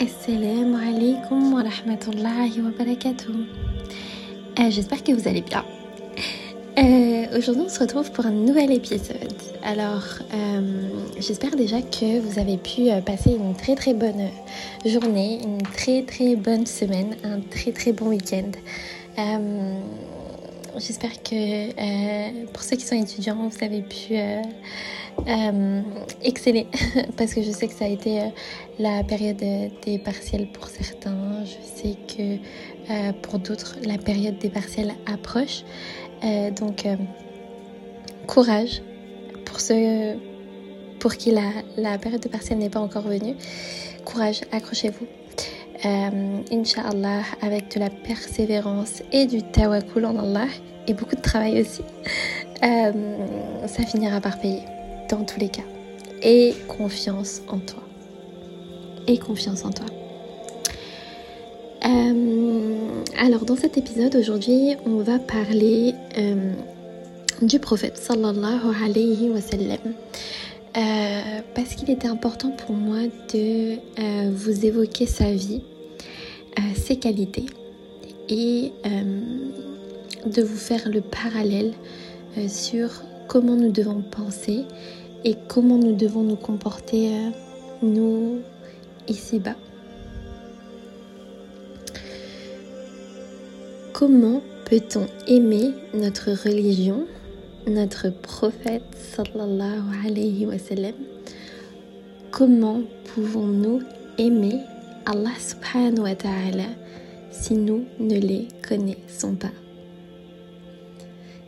[0.00, 3.32] Assalamu alaikum wa rahmatullahi wa barakatuh.
[4.60, 5.64] Euh, J'espère que vous allez bien.
[6.78, 9.34] Euh, Aujourd'hui, on se retrouve pour un nouvel épisode.
[9.64, 10.88] Alors, euh,
[11.18, 14.28] j'espère déjà que vous avez pu euh, passer une très très bonne
[14.86, 18.52] journée, une très très bonne semaine, un très très bon week-end.
[20.78, 24.42] J'espère que euh, pour ceux qui sont étudiants, vous avez pu euh,
[25.26, 25.82] euh,
[26.22, 26.66] exceller
[27.16, 28.20] parce que je sais que ça a été
[28.78, 31.44] la période des partiels pour certains.
[31.44, 35.64] Je sais que pour d'autres, la période des partiels approche.
[36.56, 36.86] Donc,
[38.26, 38.82] courage
[39.44, 40.16] pour ceux
[41.00, 43.36] pour qui la, la période de partiel n'est pas encore venue.
[44.04, 45.06] Courage, accrochez-vous.
[45.84, 50.48] Euh, Inch'Allah, avec de la persévérance et du tawakkul en Allah
[50.88, 51.82] et beaucoup de travail aussi,
[52.64, 52.92] euh,
[53.66, 54.62] ça finira par payer
[55.08, 55.62] dans tous les cas.
[56.22, 57.82] Et confiance en toi.
[59.06, 59.86] Et confiance en toi.
[61.86, 66.52] Euh, alors dans cet épisode aujourd'hui, on va parler euh,
[67.40, 69.78] du prophète sallallahu alayhi wa sallam.
[70.78, 73.00] Euh, parce qu'il était important pour moi
[73.34, 75.62] de euh, vous évoquer sa vie,
[76.56, 77.46] euh, ses qualités
[78.28, 78.70] et
[80.26, 81.72] de vous faire le parallèle
[82.46, 84.66] sur comment nous devons penser
[85.24, 87.10] et comment nous devons nous comporter
[87.82, 88.40] nous
[89.08, 89.56] ici-bas.
[93.94, 97.06] Comment peut-on aimer notre religion,
[97.68, 100.94] notre prophète sallallahu alayhi wa sallam
[102.30, 102.82] Comment
[103.14, 103.80] pouvons-nous
[104.18, 104.60] aimer
[105.06, 106.68] Allah subhanahu wa ta'ala
[107.30, 109.52] si nous ne les connaissons pas?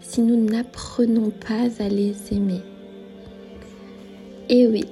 [0.01, 2.63] Si nous n'apprenons pas à les aimer?
[4.49, 4.87] Et oui,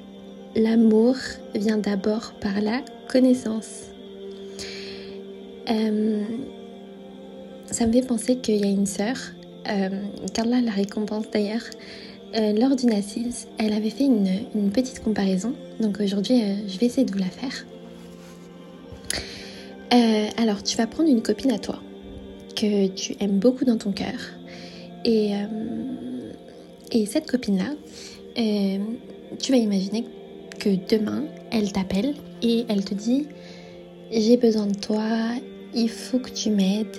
[0.56, 1.16] l'amour
[1.54, 3.84] vient d'abord par la connaissance.
[5.70, 6.24] Euh,
[7.66, 9.16] ça me fait penser qu'il y a une sœur,
[10.34, 11.64] qu'Allah la récompense d'ailleurs,
[12.36, 15.54] euh, lors d'une assise, elle avait fait une, petite comparaison.
[15.80, 17.64] Donc aujourd'hui, euh, je vais essayer de vous la faire.
[19.94, 21.80] Euh, alors, tu vas prendre une copine à toi
[22.54, 24.18] que tu aimes beaucoup dans ton cœur.
[25.04, 26.32] Et, euh,
[26.92, 27.70] et cette copine-là,
[28.38, 28.78] euh,
[29.40, 30.04] tu vas imaginer
[30.58, 33.26] que demain, elle t'appelle et elle te dit
[34.10, 35.02] J'ai besoin de toi,
[35.74, 36.96] il faut que tu m'aides,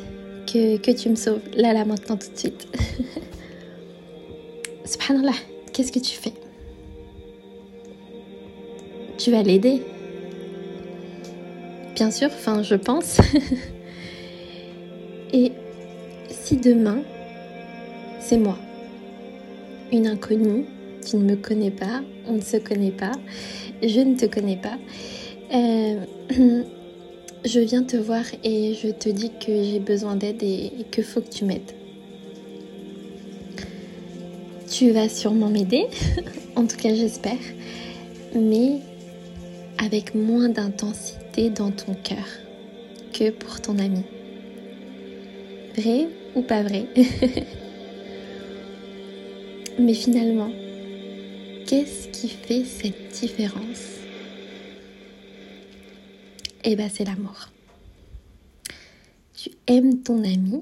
[0.51, 2.67] que, tu me sauves, là, là, maintenant, tout de suite.
[4.85, 5.35] Subhanallah,
[5.71, 6.33] qu'est-ce que tu fais?
[9.17, 9.81] Tu vas l'aider?
[11.95, 13.19] Bien sûr, enfin, je pense.
[15.33, 15.51] Et
[16.29, 17.01] si demain,
[18.19, 18.57] c'est moi,
[19.91, 20.65] une inconnue,
[21.07, 23.11] tu ne me connais pas, on ne se connaît pas,
[23.83, 24.77] je ne te connais pas,
[25.53, 26.05] euh,
[27.45, 31.21] je viens te voir et je te dis que j'ai besoin d'aide et, que faut
[31.21, 31.71] que tu m'aides.
[34.69, 35.87] Tu vas sûrement m'aider,
[36.55, 37.37] en tout cas j'espère,
[38.35, 38.79] mais
[39.83, 42.27] avec moins d'intensité dans ton cœur
[43.13, 44.03] que pour ton ami.
[45.77, 46.85] Vrai ou pas vrai?
[49.79, 50.51] Mais finalement,
[51.65, 53.99] qu'est-ce qui fait cette différence?
[56.63, 57.49] Eh bien, c'est l'amour.
[59.33, 60.61] Tu aimes ton ami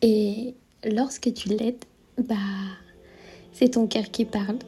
[0.00, 0.54] et
[0.84, 1.84] lorsque tu l'aides,
[2.18, 2.34] bah,
[3.52, 4.58] c'est ton cœur qui parle.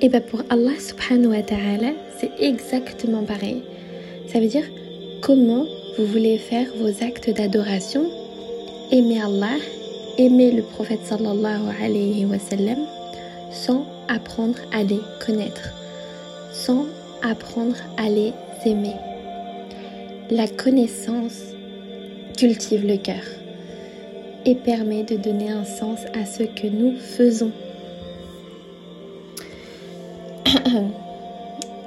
[0.00, 3.62] Et bah pour Allah subhanahu wa ta'ala, c'est exactement pareil.
[4.32, 4.64] Ça veut dire
[5.22, 5.66] comment
[5.98, 8.08] vous voulez faire vos actes d'adoration,
[8.92, 9.56] aimer Allah,
[10.16, 12.78] aimer le prophète sallallahu alayhi wa sallam,
[13.50, 15.72] sans apprendre à les connaître,
[16.52, 16.86] sans
[17.22, 18.32] apprendre à les
[18.64, 18.94] aimer.
[20.30, 21.54] La connaissance
[22.36, 23.22] cultive le cœur
[24.44, 27.52] et permet de donner un sens à ce que nous faisons.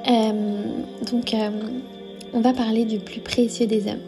[0.10, 0.34] Euh,
[1.10, 1.52] donc, euh,
[2.34, 4.02] on va parler du plus précieux des hommes,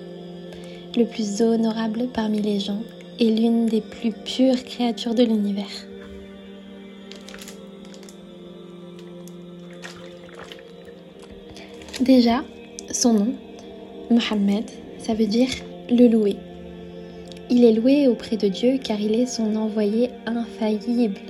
[0.97, 2.81] le plus honorable parmi les gens
[3.19, 5.85] et l'une des plus pures créatures de l'univers.
[12.03, 12.43] Déjà,
[12.91, 13.33] son nom,
[14.11, 14.65] Mohammed,
[14.97, 15.47] ça veut dire
[15.89, 16.35] le loué.
[17.49, 21.21] Il est loué auprès de Dieu car il est son envoyé infaillible,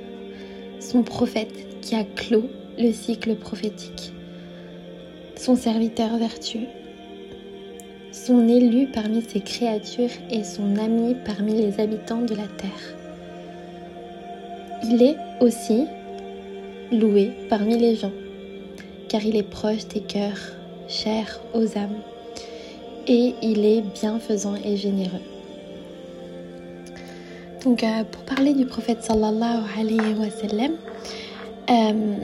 [0.79, 2.49] son prophète qui a clos
[2.79, 4.13] le cycle prophétique,
[5.35, 6.65] son serviteur vertueux,
[8.11, 12.97] son élu parmi ses créatures et son ami parmi les habitants de la terre.
[14.89, 15.85] Il est aussi
[16.91, 18.11] loué parmi les gens
[19.13, 20.55] car il est proche des cœurs,
[20.87, 21.99] cher aux âmes,
[23.07, 25.21] et il est bienfaisant et généreux.
[27.63, 30.73] Donc, euh, pour parler du prophète sallallahu alayhi wa sallam,
[31.69, 32.15] euh,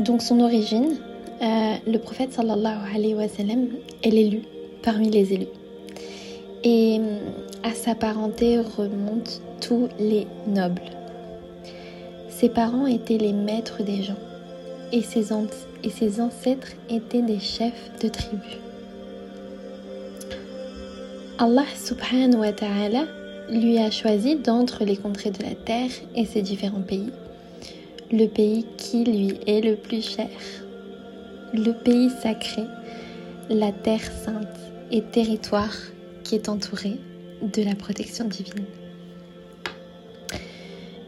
[0.00, 0.96] donc son origine,
[1.42, 3.68] euh, le prophète sallallahu alayhi wa sallam
[4.02, 4.42] est l'élu
[4.82, 5.48] parmi les élus.
[6.64, 7.00] Et
[7.62, 10.82] à sa parenté remontent tous les nobles.
[12.30, 14.16] Ses parents étaient les maîtres des gens
[14.92, 15.32] et ses,
[16.20, 18.58] ancêtres étaient des chefs de tribus.
[21.38, 23.04] Allah subhanahu wa ta'ala
[23.50, 27.10] lui a choisi d'entre les contrées de la terre et ses différents pays,
[28.10, 30.28] le pays qui lui est le plus cher,
[31.52, 32.62] le pays sacré,
[33.50, 34.48] la terre sainte
[34.90, 35.74] et territoire
[36.24, 36.96] qui est entouré
[37.42, 38.64] de la protection divine.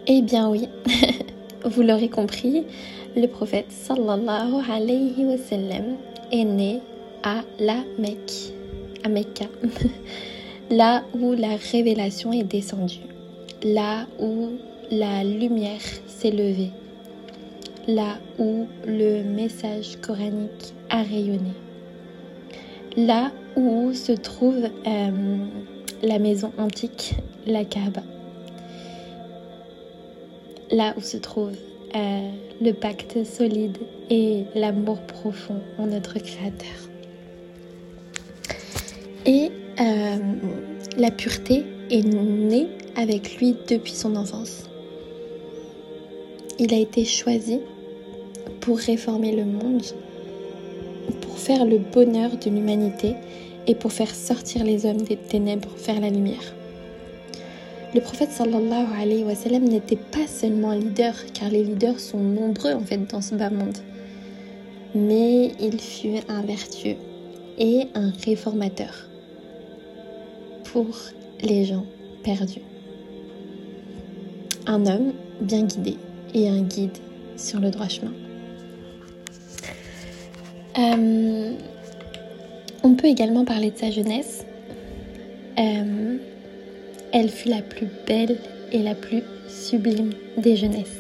[0.07, 0.69] Eh bien oui,
[1.65, 2.65] vous l'aurez compris,
[3.19, 5.97] le prophète sallallahu alayhi wa sallam
[6.31, 6.81] est né
[7.25, 8.53] à la Mecque,
[9.03, 9.47] à Mecca,
[10.71, 13.01] là où la révélation est descendue,
[13.65, 14.51] là où
[14.93, 16.71] la lumière s'est levée,
[17.89, 21.55] là où le message coranique a rayonné,
[22.97, 25.11] là où se trouve euh,
[26.05, 27.15] la maison antique,
[27.49, 28.03] la Kaaba,
[30.71, 31.57] là où se trouve
[31.95, 32.31] euh,
[32.61, 33.79] le pacte solide
[34.11, 36.69] et l'amour profond en notre Créateur.
[39.27, 39.51] Et
[39.81, 40.17] euh,
[40.97, 44.69] la pureté est née avec lui depuis son enfance.
[46.59, 47.61] Il a été choisi
[48.61, 49.83] pour réformer le monde,
[51.21, 53.15] pour faire le bonheur de l'humanité
[53.67, 56.55] et pour faire sortir les hommes des ténèbres vers la lumière.
[57.95, 62.19] Le prophète sallallahu alayhi wa sallam n'était pas seulement un leader, car les leaders sont
[62.19, 63.79] nombreux en fait dans ce bas monde,
[64.95, 66.97] mais il fut un vertueux
[67.59, 69.09] et un réformateur
[70.65, 70.87] pour
[71.43, 71.87] les gens
[72.23, 72.61] perdus.
[74.67, 75.97] Un homme bien guidé
[76.35, 76.99] et un guide
[77.39, 78.13] sur le droit chemin.
[80.79, 81.55] Euh,
[82.83, 84.45] on peut également parler de sa jeunesse.
[85.59, 86.19] Euh,
[87.13, 88.39] elle fut la plus belle
[88.73, 90.99] et la plus sublime des jeunesses.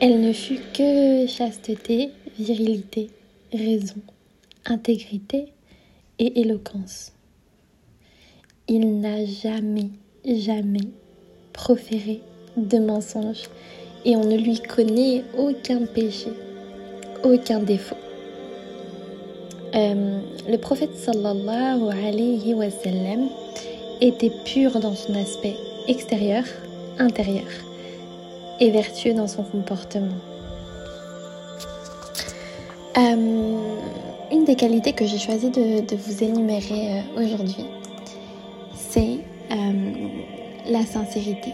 [0.00, 3.10] Elle ne fut que chasteté, virilité,
[3.52, 3.96] raison,
[4.66, 5.46] intégrité
[6.18, 7.12] et éloquence.
[8.68, 9.90] Il n'a jamais,
[10.24, 10.88] jamais
[11.52, 12.20] proféré
[12.56, 13.48] de mensonges
[14.04, 16.30] et on ne lui connaît aucun péché,
[17.24, 17.96] aucun défaut.
[19.76, 23.28] Euh, le prophète sallallahu alayhi wa sallam
[24.00, 25.54] était pur dans son aspect
[25.86, 26.44] extérieur,
[26.98, 27.44] intérieur
[28.58, 30.16] et vertueux dans son comportement.
[32.96, 33.58] Euh,
[34.32, 37.66] une des qualités que j'ai choisi de, vous énumérer euh, aujourd'hui,
[38.74, 39.18] c'est
[40.68, 41.52] la sincérité.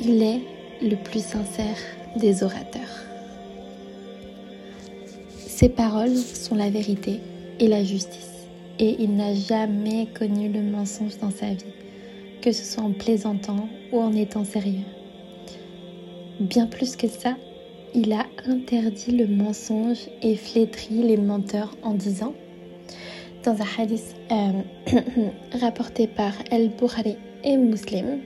[0.00, 0.40] Il est
[0.80, 1.76] le plus sincère
[2.16, 3.09] des orateurs.
[5.60, 7.20] Ses paroles sont la vérité
[7.58, 8.46] et la justice,
[8.78, 11.74] et il n'a jamais connu le mensonge dans sa vie,
[12.40, 14.86] que ce soit en plaisantant ou en étant sérieux.
[16.40, 17.36] Bien plus que ça,
[17.94, 22.32] il a interdit le mensonge et flétri les menteurs en disant,
[23.44, 24.62] dans un hadith euh,
[25.60, 28.20] rapporté par El-Bukhari et Muslim,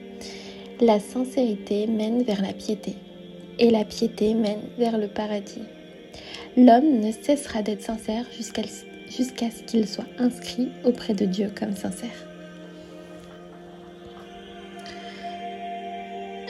[0.79, 2.95] la sincérité mène vers la piété
[3.59, 5.59] et la piété mène vers le paradis.
[6.57, 8.63] L'homme ne cessera d'être sincère jusqu'à
[9.51, 12.29] ce qu'il soit inscrit auprès de Dieu comme sincère.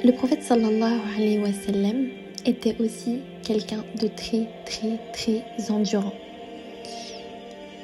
[0.03, 2.09] Le prophète sallallahu alayhi wa sallam
[2.45, 6.13] était aussi quelqu'un de très très très endurant.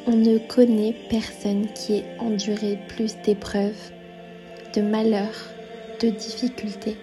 [0.06, 3.92] On ne connaît personne qui ait enduré plus d'épreuves,
[4.76, 5.50] de malheurs,
[6.00, 6.98] de difficultés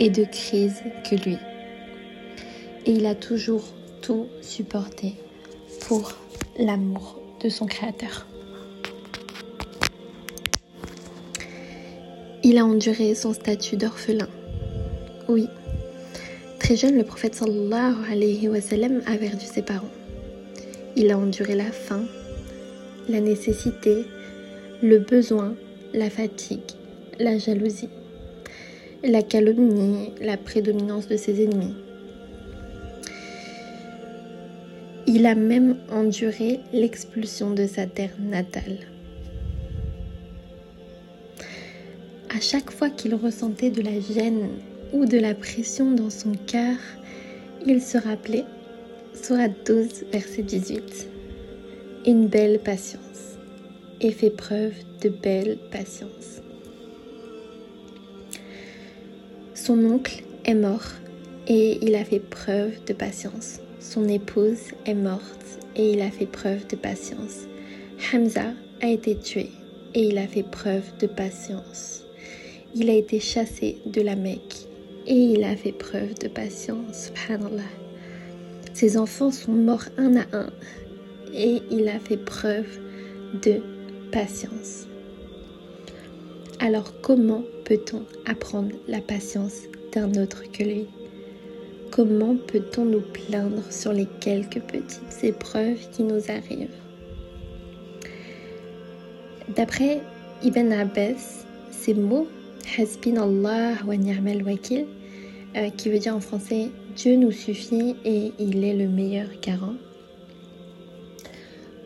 [0.00, 1.38] et de crises que lui.
[2.86, 5.14] Et il a toujours tout supporter
[5.86, 6.12] pour
[6.58, 8.26] l'amour de son Créateur.
[12.42, 14.28] Il a enduré son statut d'orphelin.
[15.28, 15.46] Oui,
[16.58, 19.90] très jeune, le prophète sallallahu alayhi wa a perdu ses parents.
[20.96, 22.04] Il a enduré la faim,
[23.08, 24.04] la nécessité,
[24.82, 25.54] le besoin,
[25.92, 26.60] la fatigue,
[27.18, 27.88] la jalousie,
[29.04, 31.74] la calomnie, la prédominance de ses ennemis,
[35.10, 38.80] Il a même enduré l'expulsion de sa terre natale.
[42.28, 44.50] À chaque fois qu'il ressentait de la gêne
[44.92, 46.76] ou de la pression dans son cœur,
[47.66, 48.44] il se rappelait,
[49.14, 51.08] soit 12, verset 18,
[52.06, 53.38] une belle patience
[54.02, 56.42] et fait preuve de belle patience.
[59.54, 60.84] Son oncle est mort
[61.46, 63.60] et il a fait preuve de patience.
[63.80, 67.46] Son épouse est morte et il a fait preuve de patience.
[68.12, 69.50] Hamza a été tué
[69.94, 72.04] et il a fait preuve de patience.
[72.74, 74.66] Il a été chassé de la Mecque
[75.06, 77.06] et il a fait preuve de patience.
[77.06, 77.62] Subhanallah.
[78.74, 80.50] Ses enfants sont morts un à un
[81.32, 82.78] et il a fait preuve
[83.42, 83.60] de
[84.10, 84.86] patience.
[86.60, 90.86] Alors comment peut-on apprendre la patience d'un autre que lui?
[91.90, 96.68] Comment peut-on nous plaindre sur les quelques petites épreuves qui nous arrivent?
[99.56, 100.00] D'après
[100.44, 102.28] Ibn Abbas, ces mots,
[102.78, 104.86] Hasbin Allah wa ni'mal wakil,
[105.56, 109.74] euh, qui veut dire en français Dieu nous suffit et il est le meilleur garant,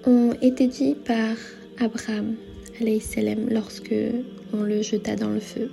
[0.04, 1.36] ont été dits par
[1.78, 2.34] Abraham
[3.50, 3.94] lorsque
[4.52, 5.70] on le jeta dans le feu.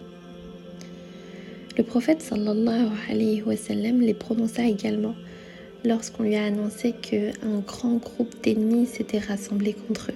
[1.79, 5.15] Le prophète sallallahu alayhi wa sallam les prononça également
[5.85, 10.15] lorsqu'on lui a annoncé qu'un grand groupe d'ennemis s'était rassemblé contre eux.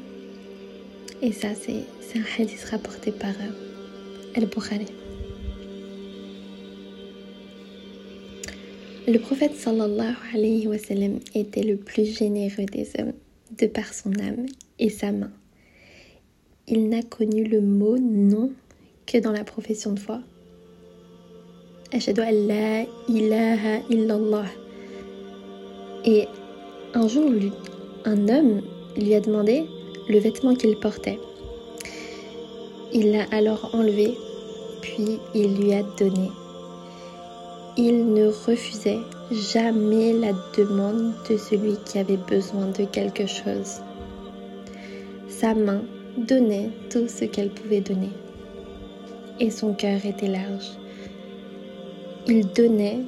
[1.21, 4.87] Et ça, c'est un hadith rapporté par euh, Al-Bukhari.
[9.07, 13.13] Le prophète sallallahu alayhi wa sallam était le plus généreux des hommes
[13.57, 14.47] de par son âme
[14.79, 15.31] et sa main.
[16.67, 18.51] Il n'a connu le mot non
[19.05, 20.19] que dans la profession de foi.
[26.05, 26.27] Et
[26.95, 27.31] un jour,
[28.03, 28.61] un homme
[28.97, 29.65] lui a demandé
[30.09, 31.19] le vêtement qu'il portait.
[32.93, 34.17] Il l'a alors enlevé,
[34.81, 36.31] puis il lui a donné.
[37.77, 38.97] Il ne refusait
[39.31, 43.81] jamais la demande de celui qui avait besoin de quelque chose.
[45.27, 45.83] Sa main
[46.17, 48.09] donnait tout ce qu'elle pouvait donner.
[49.39, 50.71] Et son cœur était large.
[52.27, 53.01] Il donnait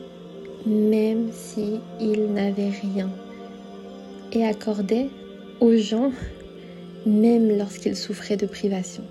[0.66, 3.10] même si il n'avait rien.
[4.34, 5.08] Et accordait
[5.62, 6.12] aux gens
[7.06, 9.04] même lorsqu'ils souffraient de privation.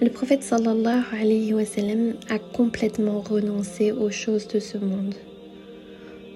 [0.00, 5.14] Le prophète sallallahu alayhi wa sallam a complètement renoncé aux choses de ce monde.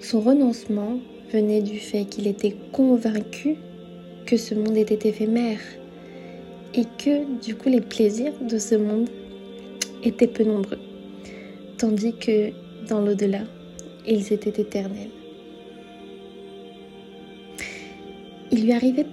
[0.01, 0.99] Son renoncement
[1.31, 3.55] venait du fait qu'il était convaincu
[4.25, 5.59] que ce monde était éphémère
[6.73, 9.09] et que du coup les plaisirs de ce monde
[10.07, 10.79] étaient peu nombreux,
[11.77, 12.51] tandis que
[12.87, 13.41] dans l'au-delà,
[14.07, 15.09] ils étaient éternels.
[18.51, 19.05] Il lui arrivait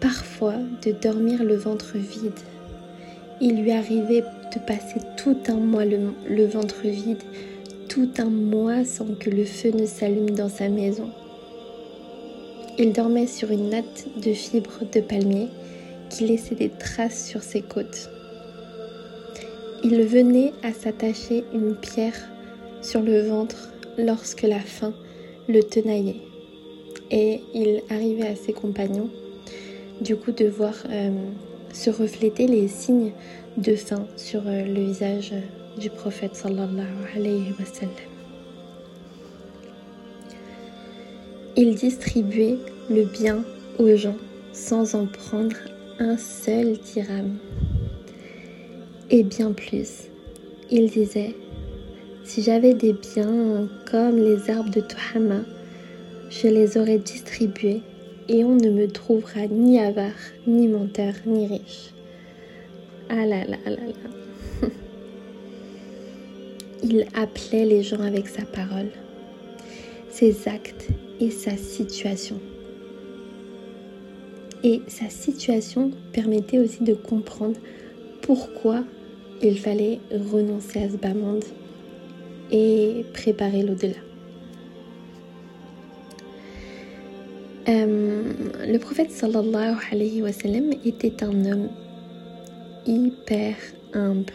[0.00, 2.38] parfois de dormir le ventre vide
[3.44, 4.22] il lui arrivait
[4.54, 7.22] de passer tout un mois le, ventre vide,
[7.88, 11.10] tout un mois sans que le feu ne s'allume dans sa maison.
[12.78, 15.48] Il dormait sur une natte de fibres de palmier
[16.08, 18.10] qui laissait des traces sur ses côtes.
[19.84, 22.16] Il venait à s'attacher une pierre
[22.82, 24.92] sur le ventre lorsque la faim
[25.48, 26.20] le tenaillait.
[27.10, 29.10] Et il arrivait à ses compagnons
[30.00, 31.10] du coup de voir euh,
[31.72, 33.12] se refléter les signes
[33.56, 35.34] de faim sur euh, le visage
[35.78, 36.86] du prophète sallallahu
[37.16, 37.88] alayhi wa.
[41.56, 42.56] Il distribuait
[42.88, 43.44] le bien
[43.78, 44.16] aux gens
[44.52, 45.56] sans en prendre
[45.98, 47.38] un seul dirham.
[49.14, 50.08] Et bien plus,
[50.70, 51.34] il disait,
[52.24, 55.42] si j'avais des biens comme les arbres de Tuhama,
[56.30, 57.82] je les aurais distribués
[58.30, 60.14] et on ne me trouvera ni avare,
[60.46, 61.92] ni menteur, ni riche.
[63.10, 64.68] Ah là là là là.
[66.82, 68.88] Il appelait les gens avec sa parole,
[70.08, 70.88] ses actes
[71.20, 72.40] et sa situation.
[74.64, 77.58] Et sa situation permettait aussi de comprendre
[78.22, 78.84] pourquoi
[79.42, 79.98] il fallait
[80.30, 81.44] renoncer à ce bas monde
[82.50, 83.98] et préparer l'au-delà.
[87.68, 88.32] Euh,
[88.66, 91.68] le prophète sallallahu alayhi wa sallam était un homme
[92.86, 93.54] hyper
[93.92, 94.32] humble,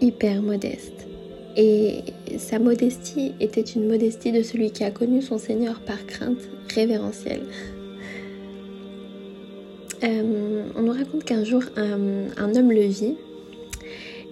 [0.00, 1.06] hyper modeste.
[1.56, 2.00] Et
[2.36, 7.46] sa modestie était une modestie de celui qui a connu son Seigneur par crainte révérentielle.
[10.04, 13.14] Euh, on nous raconte qu'un jour un, homme le vit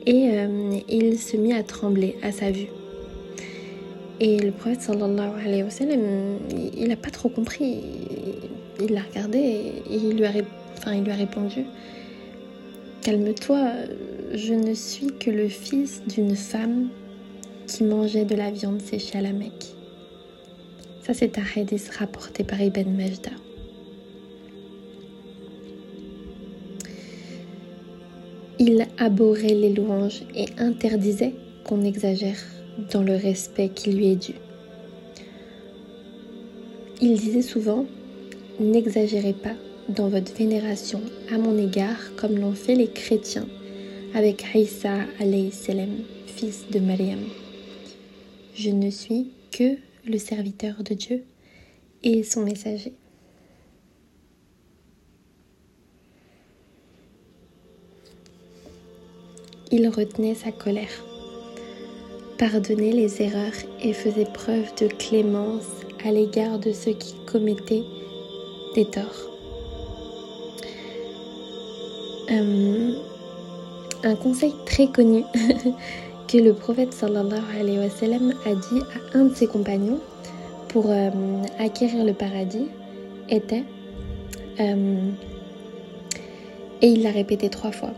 [0.07, 2.69] et euh, il se mit à trembler à sa vue.
[4.21, 6.39] Et le prophète sallallahu alayhi wa sallam,
[6.77, 7.81] il n'a pas trop compris.
[8.81, 11.65] Il l'a regardé et il lui, a, répondu
[13.03, 13.73] Calme-toi,
[14.35, 16.89] je ne suis que le fils d'une femme
[17.67, 19.75] qui mangeait de la viande séchée à la Mecque.
[21.03, 23.31] Ça, c'est un hadith rapporté par Ibn Majda.
[28.67, 32.39] Il abhorrait les louanges et interdisait qu'on exagère
[32.91, 34.33] dans le respect qui lui est dû.
[37.03, 37.85] Il disait souvent
[38.59, 39.53] N'exagérez pas
[39.91, 43.47] dans votre vénération à mon égard comme l'ont fait les chrétiens
[44.15, 44.97] avec Isa
[45.53, 45.91] salam,
[46.25, 47.21] fils de Maryam.
[48.55, 51.25] Je ne suis que le serviteur de Dieu
[52.03, 52.95] et son messager.
[59.71, 61.05] Il retenait sa colère,
[62.39, 63.53] pardonnait les erreurs
[63.83, 65.69] et faisait preuve de clémence
[66.05, 67.85] à l'égard de ceux qui commettaient
[68.75, 69.31] des torts.
[72.31, 72.93] Euh,
[74.03, 75.23] un conseil très connu
[76.29, 78.81] que le prophète sallallahu alayhi wa sallam a dit
[79.15, 80.01] à un de ses compagnons
[80.69, 81.11] pour euh,
[81.59, 82.69] acquérir le paradis
[83.29, 83.65] était,
[84.61, 85.11] euh,
[86.83, 87.91] et il l'a répété trois fois,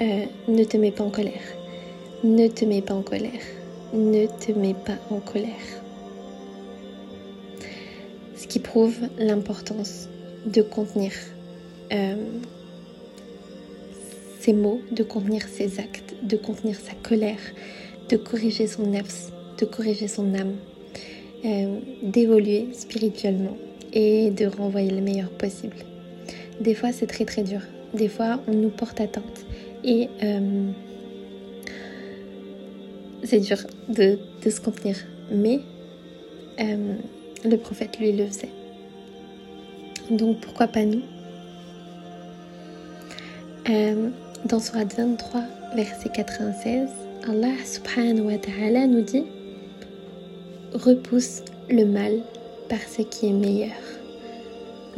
[0.00, 1.42] ne te mets pas en colère,
[2.22, 3.30] ne te mets pas en colère,
[3.92, 5.50] ne te mets pas en colère.
[8.36, 10.08] Ce qui prouve l'importance
[10.46, 11.12] de contenir
[14.40, 17.40] ses mots, de contenir ses actes, de contenir sa colère,
[18.10, 20.56] de corriger son nefs, de corriger son âme,
[21.44, 23.56] euh, d'évoluer spirituellement
[23.92, 25.76] et de renvoyer le meilleur possible.
[26.60, 27.60] Des fois, c'est très très dur.
[27.94, 29.43] Des fois, on nous porte atteinte
[29.84, 30.70] et euh,
[33.22, 34.96] c'est dur de, se contenir.
[35.30, 35.60] Mais
[36.60, 36.94] euh,
[37.44, 38.50] le prophète, lui, le faisait.
[40.10, 41.02] Donc, pourquoi pas nous?
[44.44, 45.40] Dans Surat 23,
[45.74, 46.90] verset 96,
[47.26, 49.24] Allah subhanahu wa ta'ala nous dit
[50.74, 52.20] Repousse le mal
[52.68, 53.72] par ce qui est meilleur.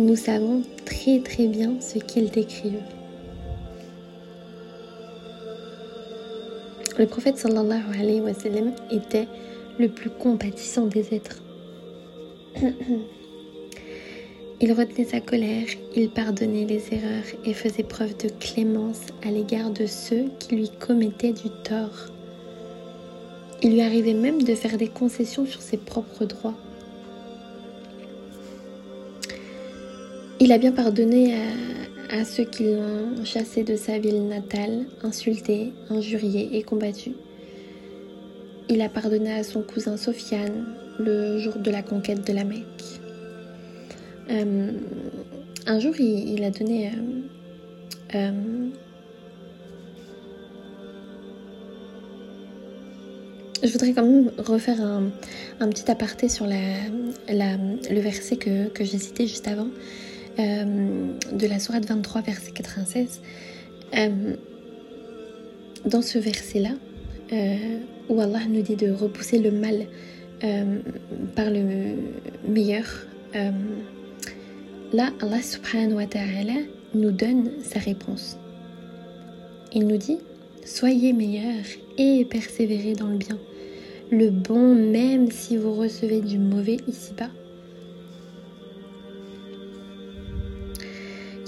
[0.00, 2.95] Nous savons très très bien ce qu'ils décrivent.
[6.98, 9.28] Le prophète sallallahu alayhi wa sallam était
[9.78, 11.42] le plus compatissant des êtres.
[14.62, 19.68] Il retenait sa colère, il pardonnait les erreurs et faisait preuve de clémence à l'égard
[19.68, 22.08] de ceux qui lui commettaient du tort.
[23.62, 26.54] Il lui arrivait même de faire des concessions sur ses propres droits.
[30.40, 31.75] Il a bien pardonné à,
[32.24, 37.12] ceux qui l'ont chassé de sa ville natale, insulté, injurié et combattu.
[38.68, 40.66] Il a pardonné à son cousin Sofiane
[40.98, 43.00] le jour de la conquête de la Mecque.
[44.30, 44.72] Euh,
[45.66, 46.88] un jour, il, a donné...
[46.88, 46.90] Euh,
[48.14, 48.68] euh,
[53.62, 59.48] je voudrais quand même refaire un, petit aparté sur le verset que, j'ai cité juste
[59.48, 59.68] avant,
[60.38, 63.20] de la Sourate 23, verset 96.
[65.84, 66.72] dans ce verset-là,
[68.08, 69.86] où Allah nous dit de repousser le mal
[71.34, 71.96] par le
[72.48, 73.06] meilleur,
[74.92, 76.06] Là, Allah subhanahu wa
[76.94, 78.38] nous donne sa réponse.
[79.74, 80.18] Il nous dit
[80.64, 81.64] Soyez meilleurs
[81.98, 83.38] et persévérez dans le bien,
[84.10, 87.30] le bon même si vous recevez du mauvais ici-bas.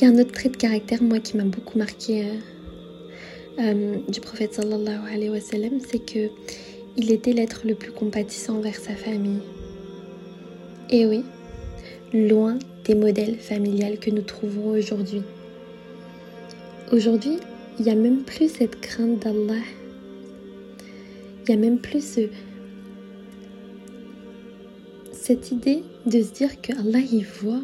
[0.01, 2.35] Il y a un autre trait de caractère, moi, qui m'a beaucoup marqué euh,
[3.59, 6.31] euh, du prophète sallallahu alayhi wa sallam, c'est que
[6.97, 9.41] il était l'être le plus compatissant envers sa famille.
[10.91, 11.25] Et oui,
[12.13, 15.23] loin des modèles familiales que nous trouvons aujourd'hui.
[16.93, 17.39] Aujourd'hui,
[17.81, 19.63] il n'y a même plus cette crainte d'Allah.
[21.41, 22.19] Il n'y a même plus
[25.13, 27.63] cette idée de se dire que Allah y voit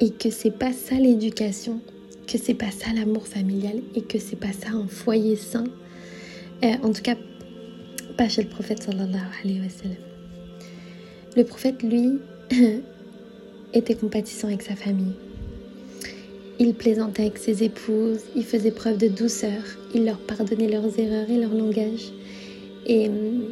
[0.00, 1.80] et que c'est pas ça l'éducation,
[2.26, 5.64] que c'est pas ça l'amour familial et que c'est pas ça un foyer sain.
[6.64, 7.16] Euh, en tout cas,
[8.16, 9.96] pas chez le prophète sallallahu alayhi wa sallam.
[11.36, 12.18] Le prophète, lui,
[13.74, 15.12] était compatissant avec sa famille.
[16.58, 19.62] Il plaisantait avec ses épouses, il faisait preuve de douceur,
[19.94, 22.12] il leur pardonnait leurs erreurs et leur langage.
[22.86, 23.42] Et hum,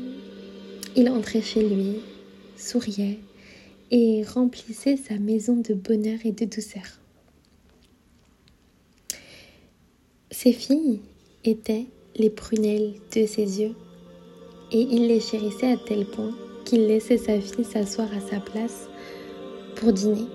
[0.97, 2.01] il entrait chez lui,
[2.57, 3.19] souriait
[3.91, 6.83] et remplissait sa maison de bonheur et de douceur.
[10.31, 11.01] Ses filles
[11.45, 13.75] étaient les prunelles de ses yeux
[14.73, 18.89] et il les chérissait à tel point qu'il laissait sa fille s'asseoir à sa place
[19.77, 20.27] pour dîner.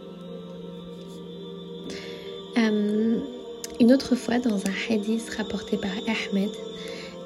[2.58, 3.20] Euh,
[3.80, 6.50] Une autre fois, dans un hadith rapporté par Ahmed,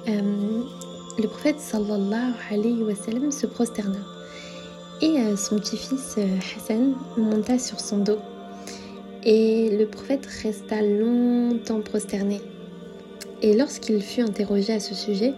[0.08, 0.63] euh,
[1.18, 4.16] le prophète sallallahu alayhi wa sallam se prosterna.
[5.01, 8.17] Et euh, son petit-fils euh, Hassan monta sur son dos.
[9.23, 12.41] Et le prophète resta longtemps prosterné.
[13.41, 15.33] Et lorsqu'il fut interrogé à ce sujet,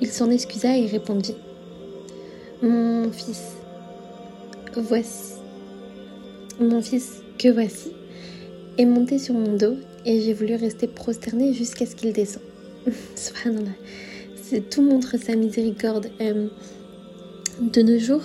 [0.00, 1.34] il s'en excusa et répondit
[2.62, 3.52] Mon fils,
[4.74, 5.34] voici.
[6.58, 7.92] Mon fils, que voici,
[8.78, 9.74] est monté sur mon dos
[10.06, 12.42] et j'ai voulu rester prosterné jusqu'à ce qu'il descende.
[13.14, 13.70] Subhanallah.
[14.70, 16.10] Tout montre sa miséricorde.
[16.20, 16.48] Euh,
[17.60, 18.22] de nos jours,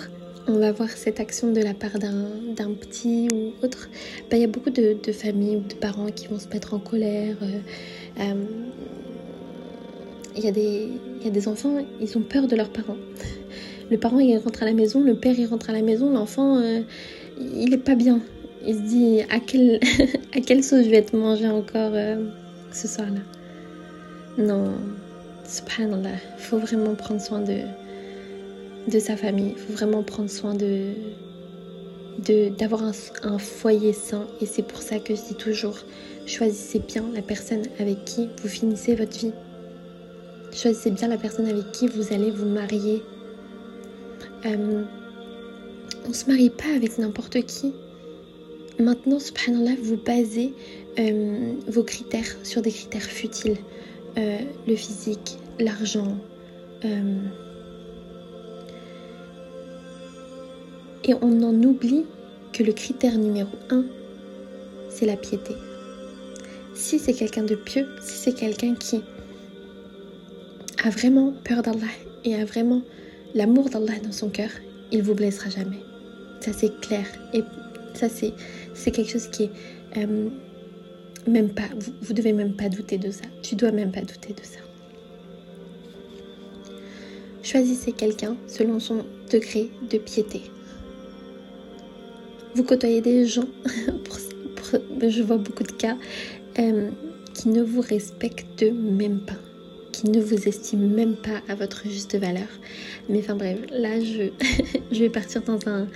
[0.50, 3.88] on va voir cette action de la part d'un petit ou autre.
[4.30, 6.78] Bah, il y a beaucoup de, familles ou de parents qui vont se mettre en
[6.78, 7.36] colère.
[7.42, 7.58] Euh,
[8.20, 8.34] euh,
[10.36, 12.96] il y, a des, enfants, ils ont peur de leurs parents.
[13.90, 16.62] Le parent, il rentre à la maison, le père, il rentre à la maison, l'enfant,
[17.40, 18.20] il est pas bien.
[18.66, 19.80] Il se dit à quelle,
[20.36, 22.16] à quelle sauce je vais te manger encore euh,
[22.72, 23.20] ce soir-là?
[24.38, 24.74] Non,
[25.44, 27.56] subhanallah, il faut vraiment prendre soin de,
[28.88, 30.92] de sa famille, il faut vraiment prendre soin de
[32.58, 32.82] d'avoir
[33.22, 35.78] un, foyer sain et c'est pour ça que je dis toujours
[36.26, 39.32] choisissez bien la personne avec qui vous finissez votre vie
[40.52, 43.02] choisissez bien la personne avec qui vous allez vous marier
[44.44, 44.84] euh,
[46.06, 47.72] on se marie pas avec n'importe qui
[48.80, 50.54] Maintenant, subhanallah, vous basez
[50.98, 53.58] euh, vos critères sur des critères futiles.
[54.16, 56.16] Euh, le physique, l'argent.
[61.04, 62.04] Et on en oublie
[62.52, 63.84] que le critère numéro un,
[64.88, 65.54] c'est la piété.
[66.74, 69.00] Si c'est quelqu'un de pieux, si c'est quelqu'un qui
[70.82, 71.92] a vraiment peur d'Allah
[72.24, 72.82] et a vraiment
[73.34, 74.50] l'amour d'Allah dans son cœur,
[74.90, 75.80] il vous blessera jamais.
[76.40, 77.04] Ça c'est clair.
[77.32, 77.42] Et
[77.94, 78.32] ça c'est
[78.74, 79.50] c'est quelque chose qui est
[79.98, 80.28] euh,
[81.26, 83.24] même pas, vous, vous devez même pas douter de ça.
[83.42, 84.60] Tu dois même pas douter de ça.
[87.42, 90.42] Choisissez quelqu'un selon son degré de piété.
[92.54, 93.46] Vous côtoyez des gens,
[95.02, 95.96] je vois beaucoup de cas,
[96.58, 96.90] euh,
[97.34, 99.38] qui ne vous respectent même pas,
[99.92, 102.48] qui ne vous estiment même pas à votre juste valeur.
[103.08, 105.86] Mais enfin bref, là je, vais partir dans un,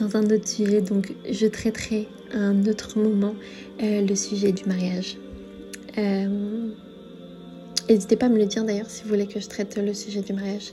[0.00, 3.34] dans un autre sujet, donc je traiterai à un autre moment
[3.82, 5.16] euh, le sujet du mariage.
[5.98, 6.68] Euh,
[7.88, 10.20] n'hésitez pas à me le dire d'ailleurs si vous voulez que je traite le sujet
[10.20, 10.72] du mariage.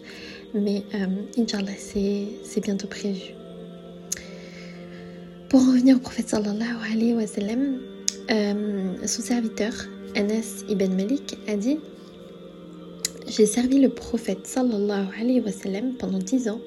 [0.54, 1.06] Mais euh,
[1.38, 3.39] Inch'Allah, c'est bientôt prévu.
[5.50, 7.80] Pour en revenir au prophète sallallahu alayhi wa sallam,
[8.30, 9.74] euh, son serviteur,
[10.16, 11.80] Anas ibn Malik, a dit
[13.28, 16.62] J'ai servi le prophète sallallahu alayhi wa sallam pendant dix ans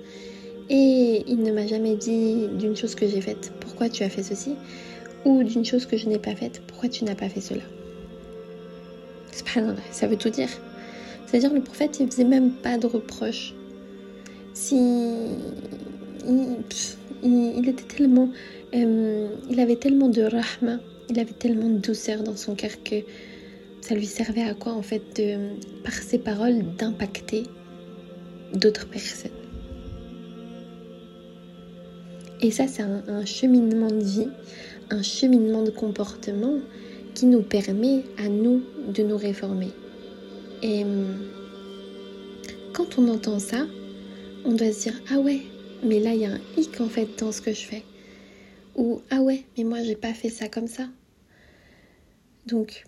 [0.68, 4.22] et il ne m'a jamais dit d'une chose que j'ai faite, pourquoi tu as fait
[4.22, 4.54] ceci
[5.24, 7.62] Ou d'une chose que je n'ai pas faite, pourquoi tu n'as pas fait cela?
[9.90, 10.48] Ça veut tout dire.
[11.26, 13.54] C'est-à-dire le prophète, il faisait même pas de reproches.
[17.24, 18.30] Il, était tellement,
[18.74, 20.80] euh, il avait tellement de rahma,
[21.10, 22.96] il avait tellement de douceur dans son cœur que
[23.82, 27.42] ça lui servait à quoi en fait de, par ses paroles, d'impacter
[28.54, 29.30] d'autres personnes.
[32.40, 34.28] Et ça, c'est un, cheminement de vie,
[34.90, 36.58] un cheminement de comportement
[37.14, 39.68] qui nous permet à nous de nous réformer.
[40.62, 41.18] Et hum,
[42.72, 43.66] quand on entend ça,
[44.44, 45.42] on doit se dire ah ouais,
[45.84, 47.84] mais là il y a un hic en fait dans ce que je fais.
[48.76, 50.88] Ou ah ouais, mais moi j'ai pas fait ça comme ça.
[52.46, 52.84] Donc,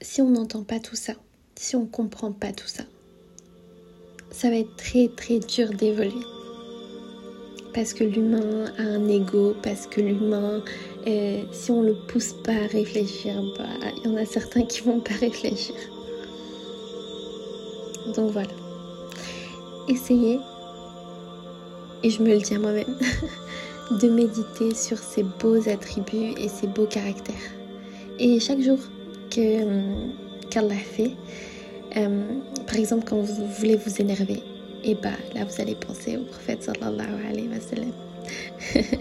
[0.00, 1.14] si on n'entend pas tout ça,
[1.56, 2.84] si on comprend pas tout ça,
[4.30, 6.24] ça va être très très dur d'évoluer
[7.74, 10.62] parce que l'humain a un ego, parce que l'humain,
[11.06, 13.64] euh, si on le pousse pas à réfléchir, bah,
[13.96, 15.74] il y en a certains qui vont pas réfléchir.
[18.14, 18.50] Donc voilà.
[19.88, 20.38] Essayez,
[22.02, 22.96] et je me le dis à moi-même,
[23.90, 27.34] de méditer sur ces beaux attributs et ces beaux caractères.
[28.18, 28.78] Et chaque jour
[29.30, 30.12] que hum,
[30.50, 31.12] qu'Allah fait,
[31.96, 32.22] euh,
[32.66, 34.42] par exemple quand vous voulez vous énerver,
[34.84, 37.92] et bah là vous allez penser au prophète sallallahu alayhi wa sallam.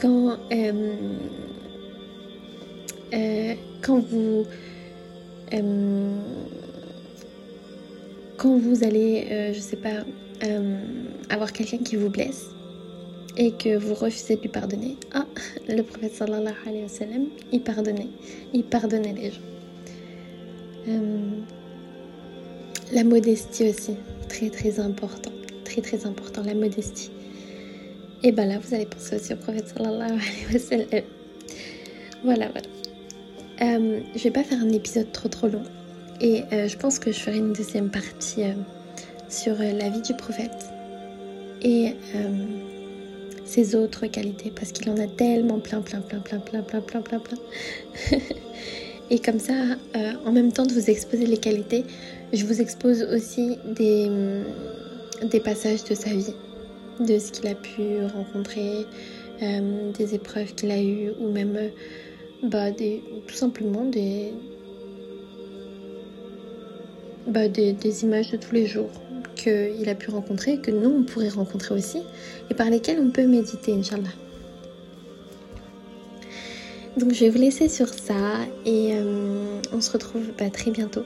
[0.00, 0.94] quand, euh,
[3.14, 4.46] euh, quand vous
[5.52, 6.18] euh,
[8.36, 10.04] quand vous allez, je sais pas,
[11.28, 12.50] avoir quelqu'un qui vous blesse
[13.38, 15.24] et que vous refusez de lui pardonner, ah,
[15.68, 18.08] le prophète sallallahu alayhi wa sallam, il pardonnait,
[18.52, 19.40] il pardonnait les gens.
[22.92, 23.94] la modestie aussi
[24.28, 25.32] très très important,
[25.64, 27.10] très très important, la modestie.
[28.24, 31.04] Et ben là, vous allez penser aussi au prophète sallallahu alayhi wa sallam.
[32.24, 32.66] Voilà, voilà.
[33.60, 35.62] Euh, je vais pas faire un épisode trop trop long.
[36.20, 38.52] Et euh, je pense que je ferai une deuxième partie euh,
[39.28, 40.66] sur la vie du prophète
[41.62, 41.94] et
[43.48, 47.00] ses autres qualités parce qu'il en a tellement plein, plein, plein, plein, plein, plein, plein,
[47.00, 47.38] plein, plein.
[49.10, 49.54] et comme ça,
[50.26, 51.84] en même temps de vous exposer les qualités,
[52.32, 54.10] je vous expose aussi des,
[55.22, 56.34] des passages de sa vie,
[57.00, 58.84] de ce qu'il a pu rencontrer,
[59.98, 61.58] des épreuves qu'il a eues ou même
[62.42, 64.32] bah, des, tout simplement des,
[67.28, 68.90] bah, des, images de tous les jours
[69.36, 71.98] qu'il a pu rencontrer, que nous on pourrait rencontrer aussi,
[72.50, 74.08] et par lesquelles on peut méditer, Inch'Allah.
[76.96, 81.04] Donc je vais vous laisser sur ça et euh, on se retrouve bah, très bientôt.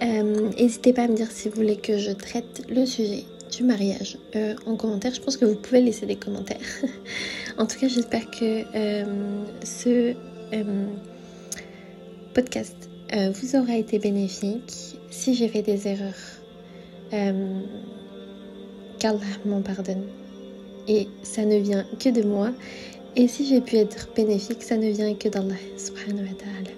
[0.00, 3.24] Euh, n'hésitez pas à me dire si vous voulez que je traite le sujet
[3.54, 5.12] du mariage euh, en commentaire.
[5.14, 6.56] Je pense que vous pouvez laisser des commentaires.
[7.58, 8.62] en tout cas, j'espère que
[9.64, 10.14] ce
[12.32, 12.76] podcast
[13.12, 14.96] vous aura été bénéfique.
[15.12, 16.22] Si j'ai fait des erreurs,
[17.12, 17.60] euh,
[18.98, 20.06] qu'Allah m'en pardonne.
[20.88, 22.50] Et ça ne vient que de moi.
[23.14, 26.70] Et si j'ai pu être bénéfique, ça ne vient que d'Allah subhanahu wa ta'ala.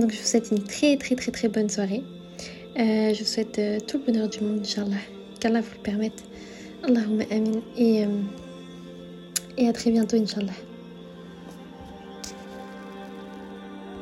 [0.00, 2.02] Donc je vous souhaite une très très très très bonne soirée.
[2.76, 5.02] je vous souhaite tout le bonheur du monde, Inch'Allah.
[5.40, 6.22] Qu'Allah vous le permette.
[6.84, 7.60] Allahumma amin.
[7.76, 8.04] Et,
[9.58, 10.52] et à très bientôt, Inch'Allah.